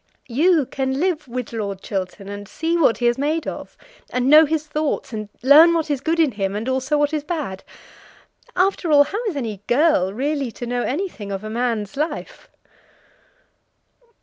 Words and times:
You 0.27 0.65
can 0.65 0.99
live 0.99 1.27
with 1.27 1.53
Lord 1.53 1.83
Chiltern, 1.83 2.27
and 2.27 2.47
see 2.47 2.75
what 2.75 2.97
he 2.97 3.05
is 3.05 3.19
made 3.19 3.45
of, 3.45 3.77
and 4.09 4.31
know 4.31 4.47
his 4.47 4.65
thoughts, 4.65 5.13
and 5.13 5.29
learn 5.43 5.75
what 5.75 5.91
is 5.91 6.01
good 6.01 6.19
in 6.19 6.31
him, 6.31 6.55
and 6.55 6.67
also 6.67 6.97
what 6.97 7.13
is 7.13 7.23
bad. 7.23 7.63
After 8.55 8.91
all, 8.91 9.03
how 9.03 9.23
is 9.25 9.35
any 9.35 9.61
girl 9.67 10.11
really 10.11 10.51
to 10.53 10.65
know 10.65 10.81
anything 10.81 11.31
of 11.31 11.43
a 11.43 11.51
man's 11.51 11.95
life?" 11.95 12.49